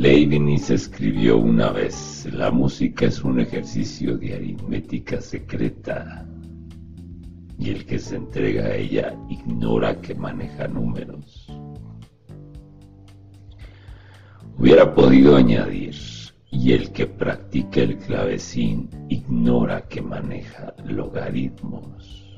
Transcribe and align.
Leibniz 0.00 0.70
escribió 0.70 1.36
una 1.36 1.72
vez, 1.72 2.26
la 2.32 2.50
música 2.50 3.04
es 3.04 3.22
un 3.22 3.38
ejercicio 3.38 4.16
de 4.16 4.34
aritmética 4.34 5.20
secreta 5.20 6.26
y 7.58 7.68
el 7.68 7.84
que 7.84 7.98
se 7.98 8.16
entrega 8.16 8.64
a 8.64 8.76
ella 8.76 9.14
ignora 9.28 10.00
que 10.00 10.14
maneja 10.14 10.66
números. 10.68 11.46
Hubiera 14.56 14.94
podido 14.94 15.36
añadir, 15.36 15.94
y 16.50 16.72
el 16.72 16.92
que 16.92 17.06
practica 17.06 17.82
el 17.82 17.98
clavecín 17.98 18.88
ignora 19.10 19.86
que 19.86 20.00
maneja 20.00 20.74
logaritmos. 20.82 22.29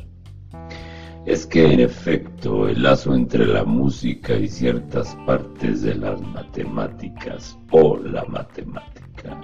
Es 1.25 1.47
que 1.47 1.73
en 1.73 1.81
efecto 1.81 2.69
el 2.69 2.83
lazo 2.83 3.15
entre 3.15 3.47
la 3.47 3.65
música 3.65 4.35
y 4.35 4.49
ciertas 4.49 5.17
partes 5.27 5.83
de 5.83 5.95
las 5.95 6.21
matemáticas 6.21 7.59
o 7.71 7.97
la 7.97 8.25
matemática 8.25 9.41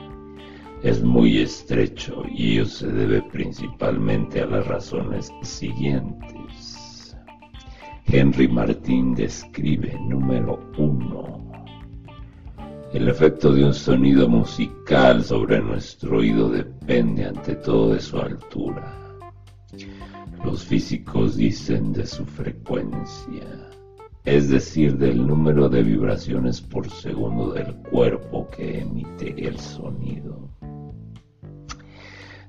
es 0.83 1.03
muy 1.03 1.39
estrecho 1.39 2.23
y 2.31 2.53
ello 2.53 2.67
se 2.67 2.89
debe 2.89 3.23
principalmente 3.23 4.41
a 4.41 4.47
las 4.47 4.67
razones 4.67 5.33
siguientes. 5.43 7.17
Henry 8.07 8.49
Martín 8.49 9.15
describe 9.15 9.99
número 10.01 10.61
uno 10.79 11.49
el 12.93 13.07
efecto 13.07 13.53
de 13.53 13.65
un 13.67 13.75
sonido 13.75 14.27
musical 14.31 15.23
sobre 15.23 15.61
nuestro 15.61 16.19
oído 16.19 16.49
depende 16.49 17.27
ante 17.27 17.55
todo 17.57 17.93
de 17.93 18.01
su 18.01 18.17
altura. 18.17 18.95
Los 20.45 20.65
físicos 20.65 21.37
dicen 21.37 21.93
de 21.93 22.07
su 22.07 22.25
frecuencia, 22.25 23.69
es 24.25 24.49
decir, 24.49 24.97
del 24.97 25.27
número 25.27 25.69
de 25.69 25.83
vibraciones 25.83 26.61
por 26.61 26.89
segundo 26.91 27.53
del 27.53 27.75
cuerpo 27.91 28.49
que 28.49 28.81
emite 28.81 29.35
el 29.47 29.59
sonido. 29.59 30.49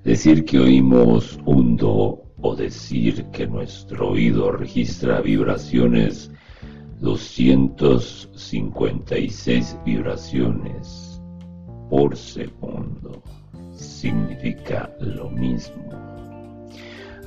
Decir 0.03 0.45
que 0.45 0.59
oímos 0.59 1.39
un 1.45 1.75
do 1.75 2.23
o 2.41 2.55
decir 2.55 3.25
que 3.31 3.45
nuestro 3.47 4.11
oído 4.11 4.51
registra 4.51 5.19
vibraciones 5.21 6.31
256 7.01 9.77
vibraciones 9.85 11.21
por 11.89 12.15
segundo 12.15 13.21
significa 13.73 14.89
lo 14.99 15.29
mismo. 15.29 16.08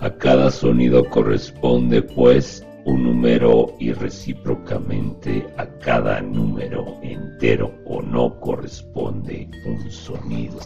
A 0.03 0.11
cada 0.11 0.51
sonido 0.51 1.09
corresponde 1.09 2.03
pues 2.03 2.67
un 2.87 3.05
número 3.05 3.73
y 3.79 3.93
recíprocamente 3.93 5.47
a 5.57 5.65
cada 5.79 6.21
número 6.21 6.97
entero 7.03 7.73
o 7.85 8.03
no 8.03 8.41
corresponde 8.41 9.49
un 9.65 9.89
sonido. 9.93 10.59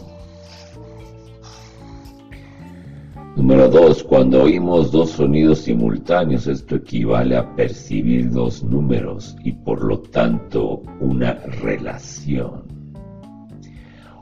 Número 3.35 3.69
2. 3.69 4.03
Cuando 4.05 4.41
oímos 4.41 4.91
dos 4.91 5.11
sonidos 5.11 5.59
simultáneos, 5.59 6.47
esto 6.47 6.77
equivale 6.77 7.37
a 7.37 7.55
percibir 7.55 8.31
dos 8.31 8.63
números 8.63 9.35
y 9.43 9.51
por 9.51 9.83
lo 9.83 9.99
tanto 9.99 10.81
una 10.99 11.33
relación. 11.61 12.63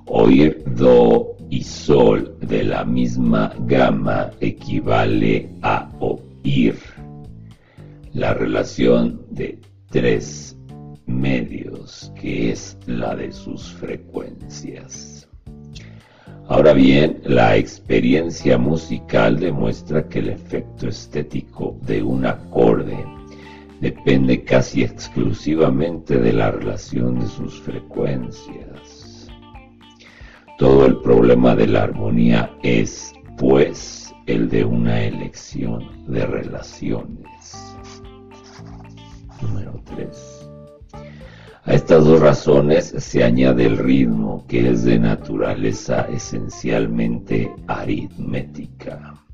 Oír 0.07 0.61
do 0.75 1.34
y 1.49 1.63
sol 1.63 2.38
de 2.41 2.63
la 2.63 2.83
misma 2.83 3.53
gama 3.59 4.31
equivale 4.39 5.49
a 5.61 5.89
oír 5.99 6.75
la 8.13 8.33
relación 8.33 9.22
de 9.29 9.59
tres 9.89 10.57
medios, 11.06 12.11
que 12.19 12.51
es 12.51 12.78
la 12.88 13.16
de 13.16 13.31
sus 13.31 13.73
frecuencias. 13.73 15.28
Ahora 16.47 16.73
bien, 16.73 17.22
la 17.25 17.57
experiencia 17.57 18.57
musical 18.57 19.39
demuestra 19.39 20.07
que 20.07 20.19
el 20.19 20.29
efecto 20.29 20.88
estético 20.88 21.77
de 21.81 22.03
un 22.03 22.25
acorde 22.25 23.03
depende 23.81 24.44
casi 24.44 24.83
exclusivamente 24.83 26.17
de 26.17 26.33
la 26.33 26.51
relación 26.51 27.19
de 27.19 27.27
sus 27.27 27.59
frecuencias. 27.62 28.94
Todo 30.57 30.85
el 30.85 30.97
problema 31.01 31.53
de 31.53 31.67
la 31.67 31.83
armonía 31.83 32.49
es, 32.63 33.13
pues, 33.38 34.13
el 34.25 34.47
de 34.47 34.63
una 34.63 35.01
elección 35.03 35.83
de 36.07 36.25
relaciones. 36.25 37.75
Número 39.41 39.81
3. 39.83 40.49
A 41.65 41.73
estas 41.73 42.05
dos 42.05 42.21
razones 42.21 42.94
se 42.97 43.23
añade 43.23 43.65
el 43.65 43.77
ritmo, 43.77 44.45
que 44.47 44.69
es 44.69 44.85
de 44.85 44.97
naturaleza 44.97 46.07
esencialmente 46.09 47.51
aritmética. 47.67 49.25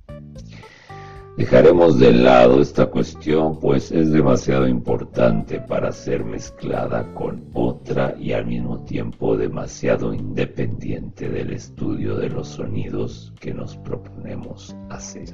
Dejaremos 1.41 1.97
de 1.97 2.13
lado 2.13 2.61
esta 2.61 2.85
cuestión, 2.85 3.59
pues 3.59 3.91
es 3.91 4.11
demasiado 4.11 4.67
importante 4.67 5.59
para 5.59 5.91
ser 5.91 6.23
mezclada 6.23 7.11
con 7.15 7.49
otra 7.55 8.15
y 8.15 8.31
al 8.33 8.45
mismo 8.45 8.83
tiempo 8.83 9.35
demasiado 9.35 10.13
independiente 10.13 11.29
del 11.29 11.53
estudio 11.53 12.15
de 12.15 12.29
los 12.29 12.47
sonidos 12.47 13.33
que 13.39 13.55
nos 13.55 13.75
proponemos 13.77 14.75
hacer. 14.91 15.33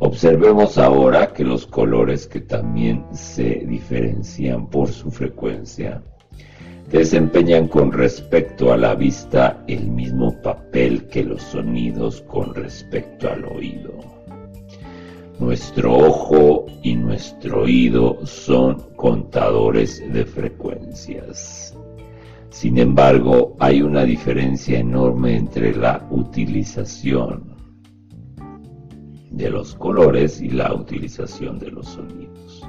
Observemos 0.00 0.78
ahora 0.78 1.32
que 1.32 1.44
los 1.44 1.64
colores 1.64 2.26
que 2.26 2.40
también 2.40 3.06
se 3.12 3.64
diferencian 3.68 4.68
por 4.68 4.88
su 4.88 5.12
frecuencia 5.12 6.02
desempeñan 6.92 7.68
con 7.68 7.90
respecto 7.90 8.70
a 8.70 8.76
la 8.76 8.94
vista 8.94 9.64
el 9.66 9.88
mismo 9.88 10.40
papel 10.42 11.06
que 11.06 11.24
los 11.24 11.42
sonidos 11.42 12.20
con 12.28 12.54
respecto 12.54 13.30
al 13.30 13.46
oído. 13.46 13.94
Nuestro 15.40 15.96
ojo 15.96 16.66
y 16.82 16.94
nuestro 16.94 17.62
oído 17.62 18.24
son 18.26 18.94
contadores 18.94 20.02
de 20.12 20.26
frecuencias. 20.26 21.74
Sin 22.50 22.76
embargo, 22.76 23.56
hay 23.58 23.80
una 23.80 24.04
diferencia 24.04 24.78
enorme 24.78 25.36
entre 25.36 25.74
la 25.74 26.06
utilización 26.10 27.56
de 29.30 29.48
los 29.48 29.74
colores 29.74 30.42
y 30.42 30.50
la 30.50 30.74
utilización 30.74 31.58
de 31.58 31.70
los 31.70 31.88
sonidos. 31.88 32.61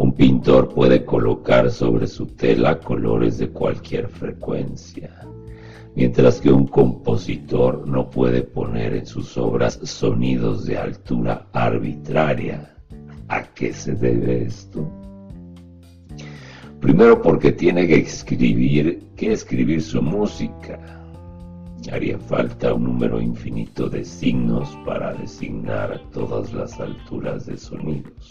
Un 0.00 0.14
pintor 0.14 0.72
puede 0.72 1.04
colocar 1.04 1.70
sobre 1.70 2.06
su 2.06 2.24
tela 2.24 2.80
colores 2.80 3.36
de 3.36 3.50
cualquier 3.50 4.08
frecuencia, 4.08 5.10
mientras 5.94 6.40
que 6.40 6.50
un 6.50 6.66
compositor 6.68 7.86
no 7.86 8.08
puede 8.08 8.40
poner 8.40 8.94
en 8.94 9.04
sus 9.04 9.36
obras 9.36 9.78
sonidos 9.82 10.64
de 10.64 10.78
altura 10.78 11.48
arbitraria. 11.52 12.74
¿A 13.28 13.42
qué 13.52 13.74
se 13.74 13.94
debe 13.94 14.44
esto? 14.44 14.90
Primero 16.80 17.20
porque 17.20 17.52
tiene 17.52 17.86
que 17.86 17.96
escribir, 17.96 19.02
que 19.16 19.32
escribir 19.32 19.82
su 19.82 20.00
música 20.00 21.00
Haría 21.90 22.18
falta 22.18 22.74
un 22.74 22.84
número 22.84 23.20
infinito 23.20 23.88
de 23.88 24.04
signos 24.04 24.68
para 24.84 25.14
designar 25.14 26.00
todas 26.12 26.52
las 26.52 26.78
alturas 26.78 27.46
de 27.46 27.56
sonidos. 27.56 28.30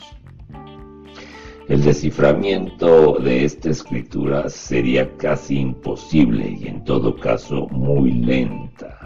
El 1.69 1.83
desciframiento 1.83 3.19
de 3.19 3.45
esta 3.45 3.69
escritura 3.69 4.49
sería 4.49 5.15
casi 5.17 5.59
imposible 5.59 6.57
y 6.59 6.67
en 6.67 6.83
todo 6.83 7.15
caso 7.15 7.67
muy 7.67 8.11
lenta. 8.11 8.97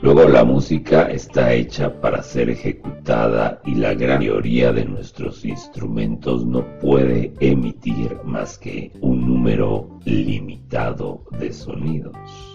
Luego 0.00 0.28
la 0.28 0.44
música 0.44 1.10
está 1.10 1.52
hecha 1.52 2.00
para 2.00 2.22
ser 2.22 2.50
ejecutada 2.50 3.60
y 3.64 3.74
la 3.74 3.94
gran 3.94 4.20
mayoría 4.20 4.72
de 4.72 4.84
nuestros 4.84 5.44
instrumentos 5.44 6.46
no 6.46 6.64
puede 6.78 7.34
emitir 7.40 8.16
más 8.24 8.58
que 8.58 8.92
un 9.00 9.26
número 9.26 9.98
limitado 10.04 11.24
de 11.36 11.52
sonidos. 11.52 12.51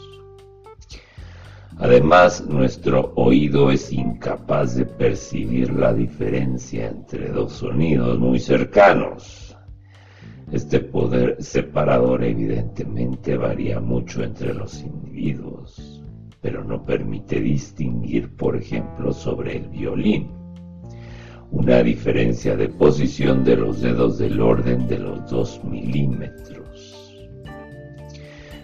Además, 1.79 2.45
nuestro 2.47 3.13
oído 3.15 3.71
es 3.71 3.91
incapaz 3.91 4.75
de 4.75 4.85
percibir 4.85 5.71
la 5.74 5.94
diferencia 5.94 6.88
entre 6.88 7.29
dos 7.29 7.53
sonidos 7.53 8.18
muy 8.19 8.39
cercanos. 8.39 9.56
Este 10.51 10.79
poder 10.79 11.38
separador 11.39 12.24
evidentemente 12.24 13.38
varía 13.38 13.79
mucho 13.79 14.24
entre 14.24 14.53
los 14.53 14.81
individuos 14.81 15.97
pero 16.41 16.63
no 16.63 16.83
permite 16.85 17.39
distinguir, 17.39 18.35
por 18.35 18.56
ejemplo, 18.56 19.12
sobre 19.12 19.57
el 19.57 19.68
violín. 19.69 20.29
Una 21.51 21.81
diferencia 21.81 22.56
de 22.56 22.69
posición 22.69 23.44
de 23.44 23.56
los 23.56 23.81
dedos 23.81 24.18
del 24.18 24.39
orden 24.39 24.88
de 24.88 25.00
los 25.00 25.29
2 25.29 25.63
milímetros. 25.63 26.67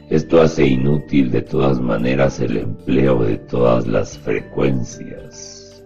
Esto 0.10 0.42
hace 0.42 0.68
inútil 0.68 1.32
de 1.32 1.42
todas 1.42 1.80
maneras 1.80 2.40
el 2.40 2.58
empleo 2.58 3.24
de 3.24 3.38
todas 3.38 3.88
las 3.88 4.18
frecuencias. 4.18 5.84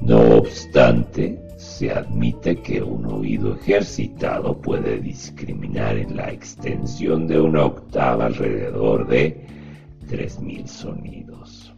No 0.00 0.20
obstante, 0.36 1.40
se 1.56 1.90
admite 1.90 2.60
que 2.60 2.82
un 2.82 3.06
oído 3.06 3.54
ejercitado 3.54 4.60
puede 4.60 5.00
discriminar 5.00 5.96
en 5.96 6.16
la 6.16 6.30
extensión 6.30 7.26
de 7.26 7.40
una 7.40 7.64
octava 7.64 8.26
alrededor 8.26 9.06
de 9.08 9.46
3.000 10.08 10.66
sonidos. 10.66 11.74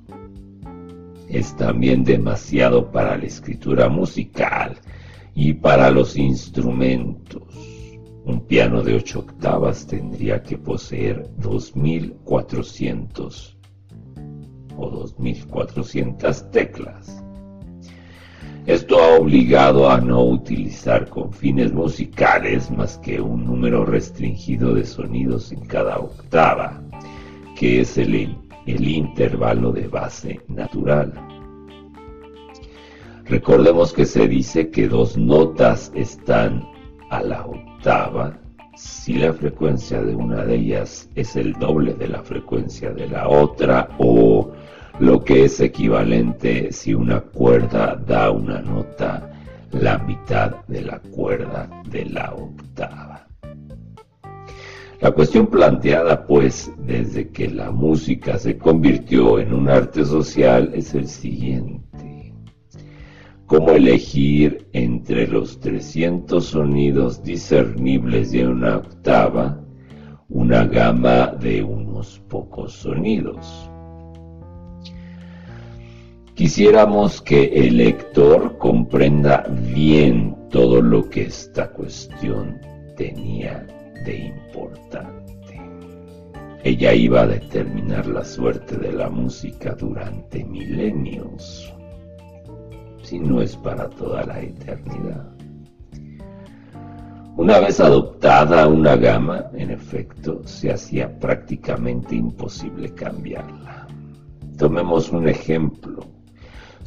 Es 1.29 1.57
también 1.57 2.03
demasiado 2.05 2.91
para 2.91 3.17
la 3.17 3.25
escritura 3.25 3.89
musical 3.89 4.77
y 5.35 5.53
para 5.53 5.91
los 5.91 6.17
instrumentos. 6.17 7.68
Un 8.29 8.41
piano 8.41 8.83
de 8.83 8.95
8 8.95 9.21
octavas 9.21 9.87
tendría 9.87 10.43
que 10.43 10.59
poseer 10.59 11.31
2.400 11.41 13.57
o 14.77 14.91
2.400 14.91 16.51
teclas. 16.51 17.25
Esto 18.67 18.99
ha 18.99 19.19
obligado 19.19 19.89
a 19.89 19.99
no 19.99 20.23
utilizar 20.25 21.09
con 21.09 21.33
fines 21.33 21.73
musicales 21.73 22.71
más 22.71 22.99
que 22.99 23.19
un 23.19 23.47
número 23.47 23.87
restringido 23.87 24.75
de 24.75 24.85
sonidos 24.85 25.51
en 25.51 25.61
cada 25.61 25.99
octava, 25.99 26.83
que 27.59 27.81
es 27.81 27.97
el, 27.97 28.37
el 28.67 28.89
intervalo 28.89 29.73
de 29.73 29.89
base 29.89 30.39
natural. 30.49 31.15
Recordemos 33.25 33.95
que 33.95 34.05
se 34.05 34.29
dice 34.29 34.69
que 34.69 34.87
dos 34.87 35.17
notas 35.17 35.91
están 35.95 36.63
a 37.09 37.23
la 37.23 37.47
octava 37.47 37.68
si 38.75 39.15
la 39.15 39.33
frecuencia 39.33 40.03
de 40.03 40.15
una 40.15 40.45
de 40.45 40.57
ellas 40.57 41.09
es 41.15 41.37
el 41.37 41.53
doble 41.55 41.95
de 41.95 42.09
la 42.09 42.23
frecuencia 42.23 42.91
de 42.93 43.09
la 43.09 43.29
otra 43.29 43.89
o 43.99 44.53
lo 45.01 45.25
que 45.25 45.45
es 45.45 45.61
equivalente 45.61 46.73
si 46.73 46.95
una 46.95 47.21
cuerda 47.21 47.97
da 47.97 48.31
una 48.31 48.61
nota 48.61 49.31
la 49.73 49.99
mitad 49.99 50.65
de 50.67 50.83
la 50.83 50.99
cuerda 50.99 51.69
de 51.91 52.05
la 52.07 52.35
octava. 52.35 53.27
La 55.01 55.13
cuestión 55.13 55.47
planteada, 55.47 56.27
pues, 56.27 56.73
desde 56.79 57.29
que 57.29 57.49
la 57.49 57.71
música 57.71 58.37
se 58.39 58.59
convirtió 58.59 59.39
en 59.39 59.55
un 59.55 59.69
arte 59.69 60.05
social 60.05 60.73
es 60.75 60.93
el 60.95 61.07
siguiente. 61.07 61.88
¿Cómo 63.49 63.71
elegir 63.71 64.69
entre 64.75 65.27
los 65.27 65.59
300 65.59 66.45
sonidos 66.45 67.23
discernibles 67.23 68.31
de 68.31 68.47
una 68.47 68.77
octava 68.77 69.59
una 70.29 70.67
gama 70.67 71.29
de 71.29 71.63
unos 71.63 72.19
pocos 72.29 72.75
sonidos? 72.75 73.71
Quisiéramos 76.35 77.23
que 77.23 77.45
el 77.45 77.79
lector 77.79 78.59
comprenda 78.59 79.47
bien 79.75 80.37
todo 80.51 80.83
lo 80.83 81.09
que 81.09 81.23
esta 81.23 81.71
cuestión 81.71 82.61
tenía 82.99 83.67
de 84.05 84.27
importante. 84.27 85.59
Ella 86.65 86.93
iba 86.93 87.23
a 87.23 87.27
determinar 87.27 88.07
la 88.09 88.27
suerte 88.27 88.77
de 88.77 88.93
la 88.93 89.09
música 89.09 89.75
durante 89.75 90.45
milenios, 90.45 91.73
si 93.09 93.19
no 93.19 93.41
es 93.41 93.57
para 93.57 93.89
toda 93.89 94.25
la 94.25 94.41
eternidad. 94.41 95.27
Una 97.37 97.61
vez 97.61 97.81
adoptada 97.81 98.67
una 98.67 98.97
gama, 98.97 99.47
en 99.55 99.71
efecto, 99.71 100.43
se 100.45 100.73
hacía 100.73 101.19
prácticamente 101.19 102.17
imposible 102.17 102.93
cambiarla. 102.95 103.87
Tomemos 104.57 105.11
un 105.11 105.29
ejemplo 105.29 106.19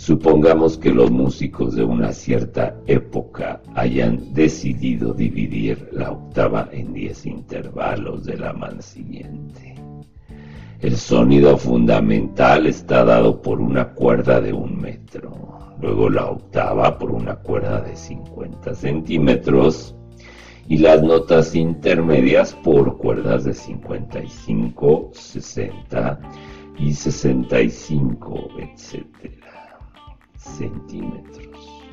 Supongamos 0.01 0.79
que 0.79 0.89
los 0.89 1.11
músicos 1.11 1.75
de 1.75 1.83
una 1.83 2.11
cierta 2.11 2.75
época 2.87 3.61
hayan 3.75 4.33
decidido 4.33 5.13
dividir 5.13 5.89
la 5.91 6.09
octava 6.09 6.67
en 6.71 6.91
10 6.91 7.27
intervalos 7.27 8.25
de 8.25 8.35
la 8.35 8.51
mano 8.51 8.81
siguiente. 8.81 9.75
El 10.79 10.97
sonido 10.97 11.55
fundamental 11.55 12.65
está 12.65 13.05
dado 13.05 13.43
por 13.43 13.61
una 13.61 13.89
cuerda 13.89 14.41
de 14.41 14.51
un 14.51 14.81
metro, 14.81 15.60
luego 15.81 16.09
la 16.09 16.25
octava 16.27 16.97
por 16.97 17.11
una 17.11 17.35
cuerda 17.35 17.81
de 17.81 17.95
50 17.95 18.75
centímetros 18.75 19.95
y 20.67 20.77
las 20.77 21.01
notas 21.01 21.55
intermedias 21.55 22.53
por 22.63 22.97
cuerdas 22.97 23.43
de 23.43 23.53
55, 23.53 25.09
60 25.13 26.19
y 26.77 26.93
65, 26.93 28.49
etc 28.59 29.41
centímetros. 30.41 31.83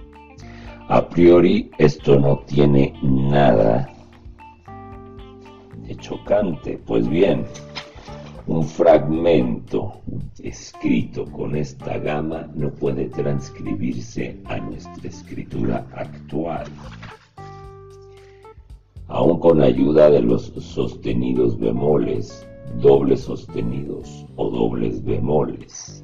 A 0.88 1.06
priori 1.08 1.70
esto 1.79 2.19
no 2.19 2.38
tiene 2.46 2.94
nada 3.02 3.88
de 5.87 5.94
chocante. 5.96 6.81
Pues 6.87 7.08
bien, 7.08 7.44
un 8.48 8.64
fragmento 8.64 10.00
escrito 10.42 11.26
con 11.26 11.54
esta 11.54 11.98
gama 11.98 12.48
no 12.54 12.70
puede 12.70 13.08
transcribirse 13.10 14.38
a 14.46 14.56
nuestra 14.56 15.06
escritura 15.06 15.86
actual. 15.92 16.64
Aún 19.08 19.38
con 19.38 19.60
ayuda 19.60 20.10
de 20.10 20.22
los 20.22 20.46
sostenidos 20.60 21.58
bemoles, 21.58 22.46
dobles 22.80 23.20
sostenidos 23.20 24.26
o 24.36 24.50
dobles 24.50 25.04
bemoles. 25.04 26.02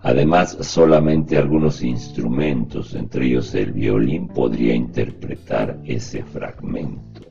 Además, 0.00 0.56
solamente 0.62 1.36
algunos 1.36 1.82
instrumentos, 1.82 2.94
entre 2.94 3.26
ellos 3.26 3.54
el 3.54 3.72
violín, 3.72 4.28
podría 4.28 4.74
interpretar 4.74 5.78
ese 5.84 6.22
fragmento. 6.22 7.30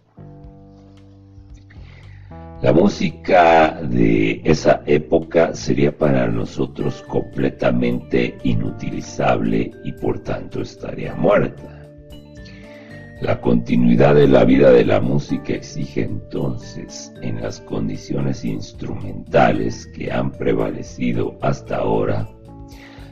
La 2.62 2.74
música 2.74 3.79
esa 4.44 4.82
época 4.86 5.54
sería 5.54 5.98
para 5.98 6.28
nosotros 6.28 7.04
completamente 7.08 8.38
inutilizable 8.44 9.72
y 9.84 9.92
por 9.94 10.20
tanto 10.20 10.62
estaría 10.62 11.16
muerta. 11.16 11.80
La 13.22 13.42
continuidad 13.42 14.16
de 14.16 14.28
la 14.28 14.46
vida 14.46 14.72
de 14.72 14.86
la 14.86 15.02
música 15.02 15.54
exige 15.54 16.04
entonces, 16.04 17.12
en 17.22 17.42
las 17.42 17.60
condiciones 17.60 18.46
instrumentales 18.46 19.88
que 19.88 20.10
han 20.12 20.32
prevalecido 20.32 21.38
hasta 21.42 21.78
ahora, 21.78 22.30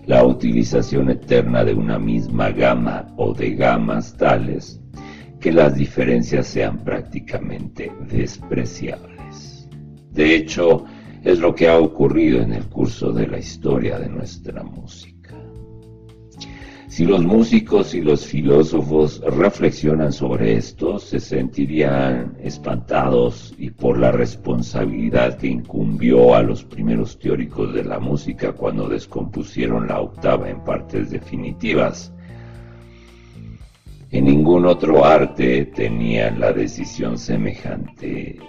la 0.06 0.26
utilización 0.26 1.10
eterna 1.10 1.66
de 1.66 1.74
una 1.74 2.00
misma 2.00 2.52
gama 2.52 3.14
o 3.18 3.34
de 3.34 3.56
gamas 3.56 4.16
tales 4.16 4.80
que 5.42 5.52
las 5.52 5.76
diferencias 5.76 6.48
sean 6.48 6.80
prácticamente 6.86 7.92
despreciables. 8.10 9.68
De 10.12 10.36
hecho, 10.36 10.86
es 11.28 11.40
lo 11.40 11.54
que 11.54 11.68
ha 11.68 11.78
ocurrido 11.78 12.42
en 12.42 12.54
el 12.54 12.64
curso 12.68 13.12
de 13.12 13.28
la 13.28 13.38
historia 13.38 14.00
de 14.00 14.08
nuestra 14.08 14.64
música. 14.64 15.36
Si 16.88 17.04
los 17.04 17.22
músicos 17.26 17.94
y 17.94 18.02
los 18.02 18.26
filósofos 18.26 19.20
reflexionan 19.20 20.14
sobre 20.14 20.56
esto, 20.56 20.98
se 21.00 21.20
sentirían 21.20 22.38
espantados 22.42 23.54
y 23.58 23.72
por 23.72 24.00
la 24.00 24.14
responsabilidad 24.14 25.38
que 25.38 25.48
incumbió 25.48 26.34
a 26.34 26.42
los 26.44 26.64
primeros 26.64 27.20
teóricos 27.20 27.74
de 27.74 27.84
la 27.84 28.00
música 28.00 28.54
cuando 28.54 28.88
descompusieron 28.88 29.86
la 29.86 30.00
octava 30.00 30.50
en 30.50 30.64
partes 30.64 31.10
definitivas. 31.10 32.14
En 34.12 34.24
ningún 34.24 34.66
otro 34.66 35.04
arte 35.04 35.66
tenían 35.66 36.40
la 36.40 36.54
decisión 36.54 37.18
semejante 37.18 38.40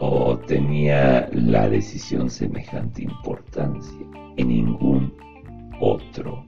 o 0.00 0.38
tenía 0.38 1.28
la 1.32 1.68
decisión 1.68 2.28
semejante 2.28 3.02
importancia 3.02 4.00
en 4.36 4.48
ningún 4.48 5.14
otro 5.80 6.44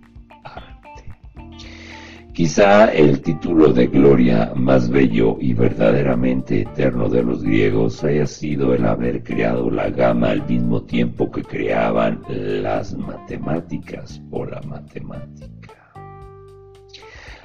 Quizá 2.33 2.87
el 2.87 3.21
título 3.21 3.75
de 3.75 3.89
gloria 3.89 4.53
más 4.57 4.89
bello 4.89 5.37
y 5.39 5.53
verdaderamente 5.53 6.63
eterno 6.63 7.11
de 7.11 7.23
los 7.23 7.43
griegos 7.43 8.03
haya 8.05 8.27
sido 8.27 8.73
el 8.73 8.87
haber 8.87 9.23
creado 9.23 9.71
la 9.71 9.91
gama 9.91 10.31
al 10.31 10.47
mismo 10.49 10.83
tiempo 10.83 11.31
que 11.31 11.43
creaban 11.43 12.23
las 12.31 12.95
matemáticas 12.97 14.23
o 14.31 14.47
la 14.47 14.63
matemática. 14.63 15.93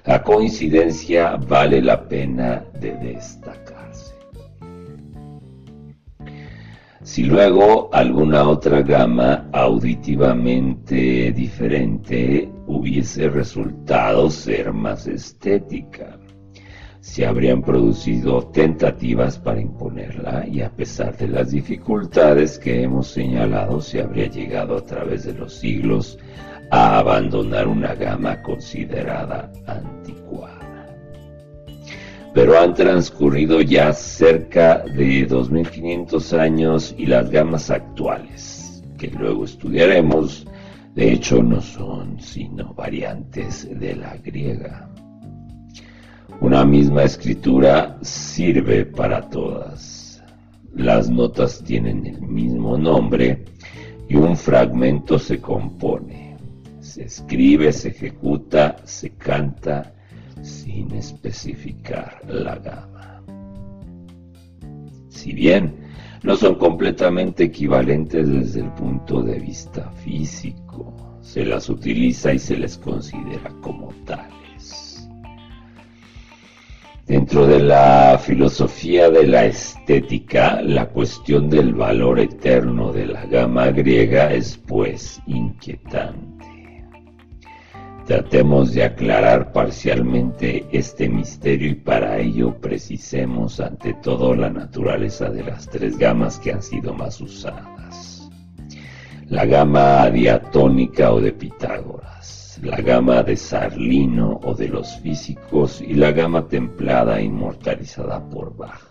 La 0.06 0.24
coincidencia 0.24 1.36
vale 1.36 1.82
la 1.82 2.08
pena 2.08 2.64
de 2.80 2.96
destacar. 2.96 3.67
Si 7.18 7.24
luego 7.24 7.90
alguna 7.94 8.48
otra 8.48 8.84
gama 8.84 9.50
auditivamente 9.52 11.32
diferente 11.32 12.48
hubiese 12.68 13.28
resultado 13.28 14.30
ser 14.30 14.72
más 14.72 15.08
estética, 15.08 16.20
se 17.00 17.26
habrían 17.26 17.64
producido 17.64 18.44
tentativas 18.50 19.40
para 19.40 19.60
imponerla 19.60 20.46
y 20.48 20.62
a 20.62 20.70
pesar 20.70 21.18
de 21.18 21.30
las 21.30 21.50
dificultades 21.50 22.60
que 22.60 22.84
hemos 22.84 23.08
señalado, 23.08 23.82
se 23.82 24.00
habría 24.00 24.28
llegado 24.28 24.78
a 24.78 24.86
través 24.86 25.24
de 25.24 25.34
los 25.34 25.56
siglos 25.56 26.20
a 26.70 27.00
abandonar 27.00 27.68
una 27.68 27.96
gama 27.96 28.44
considerada 28.44 29.52
anticuada. 29.66 30.27
Pero 32.38 32.60
han 32.60 32.76
transcurrido 32.76 33.62
ya 33.62 33.92
cerca 33.94 34.86
de 34.96 35.26
2500 35.26 36.34
años 36.34 36.94
y 36.96 37.08
las 37.08 37.32
gamas 37.32 37.72
actuales, 37.72 38.84
que 39.00 39.08
luego 39.08 39.44
estudiaremos, 39.44 40.46
de 40.94 41.14
hecho 41.14 41.42
no 41.42 41.60
son 41.60 42.22
sino 42.22 42.76
variantes 42.76 43.68
de 43.80 43.96
la 43.96 44.18
griega. 44.18 44.88
Una 46.40 46.64
misma 46.64 47.06
escritura 47.06 47.98
sirve 48.04 48.86
para 48.86 49.28
todas. 49.32 50.24
Las 50.76 51.10
notas 51.10 51.64
tienen 51.64 52.06
el 52.06 52.22
mismo 52.22 52.78
nombre 52.78 53.46
y 54.08 54.16
un 54.16 54.38
fragmento 54.38 55.18
se 55.18 55.42
compone. 55.42 56.38
Se 56.82 57.06
escribe, 57.06 57.74
se 57.74 57.88
ejecuta, 57.88 58.76
se 58.84 59.10
canta 59.16 59.96
especificar 60.94 62.22
la 62.28 62.56
gama. 62.56 63.24
Si 65.10 65.34
bien 65.34 65.76
no 66.24 66.36
son 66.36 66.56
completamente 66.56 67.46
equivalentes 67.46 68.30
desde 68.30 68.62
el 68.62 68.72
punto 68.72 69.22
de 69.22 69.40
vista 69.40 69.92
físico, 70.04 71.18
se 71.22 71.46
las 71.46 71.70
utiliza 71.70 72.34
y 72.34 72.40
se 72.40 72.58
les 72.58 72.78
considera 72.78 73.50
como 73.62 73.94
tales. 74.06 74.38
Dentro 77.06 77.48
de 77.48 77.60
la 77.60 78.20
filosofía 78.22 79.10
de 79.10 79.28
la 79.28 79.46
estética, 79.46 80.62
la 80.62 80.88
cuestión 80.88 81.50
del 81.50 81.74
valor 81.74 82.20
eterno 82.20 82.92
de 82.92 83.06
la 83.06 83.26
gama 83.26 83.68
griega 83.68 84.34
es 84.34 84.58
pues 84.58 85.22
inquietante. 85.26 86.37
Tratemos 88.08 88.74
de 88.74 88.86
aclarar 88.86 89.52
parcialmente 89.52 90.66
este 90.72 91.10
misterio 91.10 91.72
y 91.72 91.76
para 91.76 92.18
ello 92.18 92.56
precisemos 92.56 93.60
ante 93.60 93.96
todo 93.96 94.34
la 94.34 94.50
naturaleza 94.50 95.30
de 95.30 95.44
las 95.44 95.68
tres 95.68 95.98
gamas 95.98 96.40
que 96.40 96.54
han 96.54 96.64
sido 96.64 96.94
más 96.94 97.20
usadas. 97.20 98.30
La 99.26 99.46
gama 99.46 100.10
diatónica 100.10 101.12
o 101.12 101.20
de 101.20 101.34
Pitágoras, 101.34 102.58
la 102.64 102.78
gama 102.78 103.24
de 103.24 103.36
Sarlino 103.36 104.40
o 104.42 104.54
de 104.54 104.70
los 104.70 104.96
físicos 105.02 105.82
y 105.82 105.94
la 105.94 106.14
gama 106.14 106.48
templada 106.48 107.22
inmortalizada 107.22 108.24
por 108.30 108.56
Bach. 108.56 108.87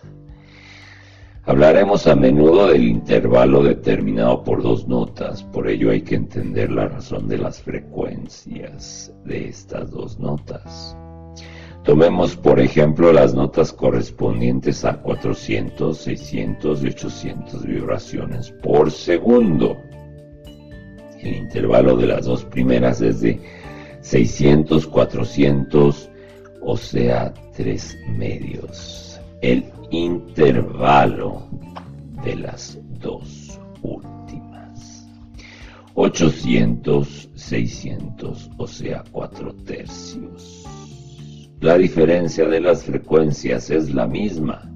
Hablaremos 1.48 2.08
a 2.08 2.16
menudo 2.16 2.66
del 2.66 2.88
intervalo 2.88 3.62
determinado 3.62 4.42
por 4.42 4.64
dos 4.64 4.88
notas, 4.88 5.44
por 5.44 5.68
ello 5.68 5.92
hay 5.92 6.02
que 6.02 6.16
entender 6.16 6.72
la 6.72 6.88
razón 6.88 7.28
de 7.28 7.38
las 7.38 7.62
frecuencias 7.62 9.14
de 9.24 9.46
estas 9.50 9.92
dos 9.92 10.18
notas. 10.18 10.96
Tomemos 11.84 12.34
por 12.34 12.58
ejemplo 12.58 13.12
las 13.12 13.32
notas 13.32 13.72
correspondientes 13.72 14.84
a 14.84 15.00
400, 15.00 15.96
600 15.96 16.82
y 16.82 16.86
800 16.88 17.64
vibraciones 17.64 18.50
por 18.60 18.90
segundo. 18.90 19.76
El 21.20 21.36
intervalo 21.36 21.96
de 21.96 22.08
las 22.08 22.24
dos 22.24 22.44
primeras 22.44 23.00
es 23.00 23.20
de 23.20 23.40
600, 24.00 24.84
400, 24.88 26.10
o 26.60 26.76
sea, 26.76 27.32
tres 27.54 27.96
medios. 28.18 29.05
El 29.42 29.64
intervalo 29.90 31.48
de 32.24 32.36
las 32.36 32.78
dos 33.00 33.60
últimas. 33.82 35.06
800, 35.94 37.30
600, 37.34 38.50
o 38.56 38.66
sea, 38.66 39.04
4 39.10 39.54
tercios. 39.64 40.64
La 41.60 41.78
diferencia 41.78 42.46
de 42.46 42.60
las 42.60 42.84
frecuencias 42.84 43.70
es 43.70 43.94
la 43.94 44.06
misma, 44.06 44.70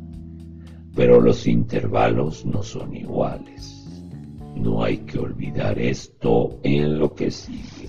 pero 0.95 1.21
los 1.21 1.47
intervalos 1.47 2.45
no 2.45 2.63
son 2.63 2.95
iguales. 2.95 3.87
No 4.57 4.83
hay 4.83 4.99
que 4.99 5.19
olvidar 5.19 5.79
esto 5.79 6.59
en 6.63 6.99
lo 6.99 7.15
que 7.15 7.31
sigue. 7.31 7.89